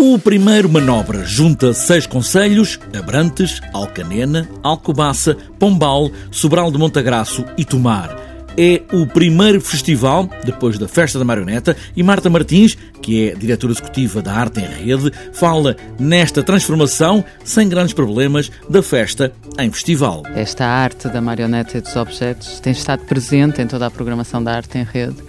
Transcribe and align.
O 0.00 0.16
primeiro 0.16 0.68
manobra 0.68 1.24
junta 1.24 1.74
seis 1.74 2.06
conselhos: 2.06 2.78
Abrantes, 2.96 3.60
Alcanena, 3.72 4.48
Alcobaça, 4.62 5.36
Pombal, 5.58 6.12
Sobral 6.30 6.70
de 6.70 6.78
Montagraço 6.78 7.44
e 7.58 7.64
Tomar 7.64 8.16
é 8.56 8.82
o 8.92 9.06
primeiro 9.06 9.60
festival 9.60 10.28
depois 10.44 10.78
da 10.78 10.86
Festa 10.86 11.18
da 11.18 11.24
Marioneta 11.24 11.76
e 11.96 12.02
Marta 12.02 12.30
Martins, 12.30 12.76
que 13.02 13.28
é 13.28 13.34
diretora 13.34 13.72
executiva 13.72 14.22
da 14.22 14.32
Arte 14.32 14.60
em 14.60 14.66
Rede, 14.66 15.12
fala 15.32 15.76
nesta 15.98 16.42
transformação, 16.42 17.24
sem 17.44 17.68
grandes 17.68 17.92
problemas, 17.92 18.50
da 18.68 18.82
festa 18.82 19.32
em 19.58 19.70
festival. 19.70 20.22
Esta 20.34 20.64
arte 20.64 21.08
da 21.08 21.20
marioneta 21.20 21.78
e 21.78 21.80
dos 21.80 21.94
objetos 21.94 22.58
tem 22.58 22.72
estado 22.72 23.04
presente 23.04 23.62
em 23.62 23.66
toda 23.66 23.86
a 23.86 23.90
programação 23.90 24.42
da 24.42 24.54
Arte 24.54 24.78
em 24.78 24.84
Rede 24.84 25.22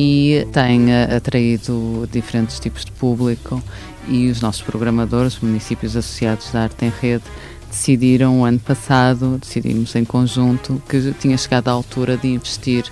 e 0.00 0.46
tem 0.52 0.92
eh, 0.92 1.16
atraído 1.16 2.08
diferentes 2.12 2.60
tipos 2.60 2.84
de 2.84 2.92
público 2.92 3.60
e 4.06 4.30
os 4.30 4.40
nossos 4.40 4.62
programadores, 4.62 5.40
municípios 5.40 5.96
associados 5.96 6.52
da 6.52 6.62
Arte 6.62 6.84
em 6.84 6.92
Rede, 7.00 7.24
decidiram, 7.70 8.44
ano 8.44 8.58
passado, 8.58 9.38
decidimos 9.38 9.94
em 9.94 10.04
conjunto 10.04 10.82
que 10.88 11.12
tinha 11.12 11.36
chegado 11.36 11.68
a 11.68 11.72
altura 11.72 12.16
de 12.16 12.28
investir 12.28 12.84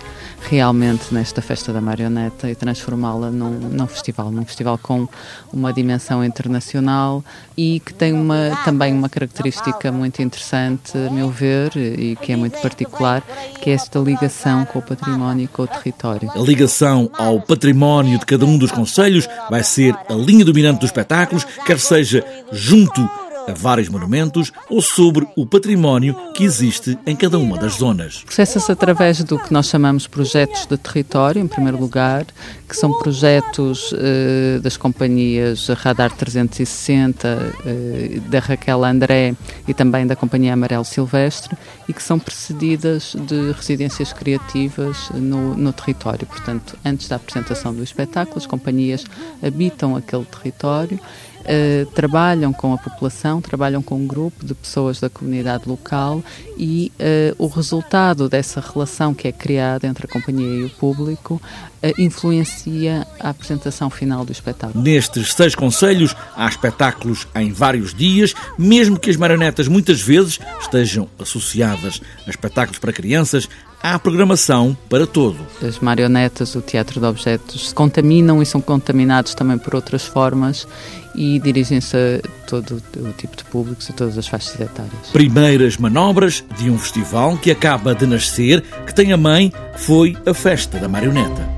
realmente 0.48 1.12
nesta 1.12 1.42
festa 1.42 1.72
da 1.72 1.80
marioneta 1.80 2.48
e 2.48 2.54
transformá-la 2.54 3.30
num, 3.30 3.50
num, 3.50 3.86
festival, 3.86 4.30
num 4.30 4.44
festival 4.44 4.78
com 4.78 5.08
uma 5.52 5.72
dimensão 5.72 6.24
internacional 6.24 7.24
e 7.56 7.80
que 7.80 7.92
tem 7.92 8.12
uma, 8.12 8.56
também 8.64 8.92
uma 8.92 9.08
característica 9.08 9.90
muito 9.90 10.22
interessante, 10.22 10.96
a 10.96 11.10
meu 11.10 11.30
ver, 11.30 11.76
e 11.76 12.16
que 12.16 12.32
é 12.32 12.36
muito 12.36 12.60
particular, 12.60 13.22
que 13.60 13.70
é 13.70 13.72
esta 13.72 13.98
ligação 13.98 14.64
com 14.64 14.78
o 14.78 14.82
património 14.82 15.44
e 15.44 15.48
com 15.48 15.62
o 15.62 15.66
território. 15.66 16.30
A 16.30 16.38
ligação 16.38 17.10
ao 17.14 17.40
património 17.40 18.18
de 18.18 18.26
cada 18.26 18.44
um 18.44 18.56
dos 18.56 18.70
conselhos 18.70 19.28
vai 19.50 19.64
ser 19.64 19.96
a 20.08 20.14
linha 20.14 20.44
dominante 20.44 20.80
dos 20.80 20.90
espetáculos, 20.90 21.44
quer 21.64 21.80
seja 21.80 22.24
junto 22.52 23.08
a 23.46 23.52
vários 23.52 23.88
monumentos 23.88 24.52
ou 24.68 24.82
sobre 24.82 25.26
o 25.36 25.46
património 25.46 26.14
que 26.34 26.44
existe 26.44 26.98
em 27.06 27.14
cada 27.14 27.38
uma 27.38 27.56
das 27.56 27.74
zonas. 27.74 28.22
Processa-se 28.24 28.70
através 28.70 29.22
do 29.22 29.38
que 29.38 29.52
nós 29.52 29.68
chamamos 29.68 30.06
projetos 30.06 30.66
de 30.66 30.76
território, 30.76 31.40
em 31.40 31.46
primeiro 31.46 31.78
lugar, 31.78 32.26
que 32.68 32.76
são 32.76 32.92
projetos 32.98 33.94
eh, 33.96 34.58
das 34.60 34.76
companhias 34.76 35.68
Radar 35.68 36.12
360, 36.12 37.54
eh, 37.64 38.20
da 38.28 38.40
Raquel 38.40 38.84
André 38.84 39.34
e 39.68 39.74
também 39.74 40.06
da 40.06 40.16
Companhia 40.16 40.52
Amarelo 40.52 40.84
Silvestre 40.84 41.56
e 41.88 41.92
que 41.92 42.02
são 42.02 42.18
precedidas 42.18 43.14
de 43.26 43.52
residências 43.52 44.12
criativas 44.12 45.10
no, 45.14 45.56
no 45.56 45.72
território. 45.72 46.26
Portanto, 46.26 46.76
antes 46.84 47.08
da 47.08 47.16
apresentação 47.16 47.72
do 47.72 47.82
espetáculo, 47.82 48.38
as 48.38 48.46
companhias 48.46 49.04
habitam 49.42 49.96
aquele 49.96 50.24
território 50.24 50.98
uh, 51.46 51.86
trabalham 51.92 52.52
com 52.52 52.74
a 52.74 52.78
população, 52.78 53.40
trabalham 53.40 53.82
com 53.82 53.96
um 53.96 54.06
grupo 54.06 54.44
de 54.44 54.54
pessoas 54.54 55.00
da 55.00 55.08
comunidade 55.08 55.68
local 55.68 56.22
e 56.56 56.92
uh, 57.00 57.44
o 57.44 57.46
resultado 57.46 58.28
dessa 58.28 58.60
relação 58.60 59.14
que 59.14 59.28
é 59.28 59.32
criada 59.32 59.86
entre 59.86 60.06
a 60.06 60.08
companhia 60.08 60.62
e 60.62 60.64
o 60.64 60.70
público 60.70 61.34
uh, 61.34 62.00
influencia 62.00 63.06
a 63.20 63.30
apresentação 63.30 63.88
final 63.88 64.24
do 64.24 64.32
espetáculo. 64.32 64.82
Nestes 64.82 65.32
seis 65.32 65.54
conselhos 65.54 66.14
há 66.36 66.48
espetáculos 66.48 67.26
em 67.34 67.52
vários 67.52 67.94
dias, 67.94 68.34
mesmo 68.58 68.98
que 68.98 69.10
as 69.10 69.16
marionetas 69.16 69.68
muitas 69.68 70.00
vezes 70.00 70.38
estejam 70.60 71.08
associadas 71.18 72.00
a 72.26 72.30
espetáculos 72.30 72.78
para 72.78 72.92
crianças, 72.92 73.48
há 73.82 73.98
programação 73.98 74.76
para 74.88 75.06
todo. 75.06 75.38
As 75.62 75.78
marionetas, 75.78 76.54
o 76.54 76.60
teatro 76.60 77.00
de 77.00 77.06
objetos, 77.06 77.68
se 77.68 77.74
contaminam 77.74 78.42
e 78.42 78.46
são 78.46 78.60
contaminados 78.60 79.34
também 79.34 79.58
por 79.58 79.74
outras 79.74 80.04
formas 80.04 80.66
e 81.14 81.38
dirigem-se 81.38 81.96
a 81.96 82.46
todo 82.46 82.82
o 82.98 83.12
tipo 83.12 83.36
de 83.36 83.44
públicos 83.44 83.88
e 83.88 83.92
todas 83.92 84.18
as 84.18 84.26
faixas 84.26 84.60
etárias. 84.60 85.10
Primeiras 85.12 85.76
manobras 85.76 86.44
de 86.58 86.70
um 86.70 86.78
festival 86.78 87.36
que 87.38 87.50
acaba 87.50 87.94
de 87.94 88.06
nascer, 88.06 88.62
que 88.86 88.94
tem 88.94 89.12
a 89.12 89.16
mãe, 89.16 89.52
foi 89.76 90.16
a 90.26 90.34
Festa 90.34 90.78
da 90.78 90.88
Marioneta. 90.88 91.55